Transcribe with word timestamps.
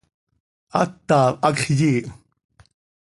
Aata, 0.79 1.19
hacx 1.43 1.59
yiih. 1.77 2.05